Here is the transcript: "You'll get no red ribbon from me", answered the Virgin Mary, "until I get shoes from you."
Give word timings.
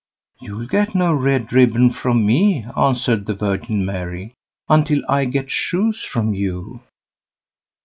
"You'll 0.41 0.65
get 0.65 0.95
no 0.95 1.13
red 1.13 1.53
ribbon 1.53 1.91
from 1.91 2.25
me", 2.25 2.65
answered 2.75 3.27
the 3.27 3.35
Virgin 3.35 3.85
Mary, 3.85 4.33
"until 4.67 5.03
I 5.07 5.25
get 5.25 5.51
shoes 5.51 6.01
from 6.03 6.33
you." 6.33 6.81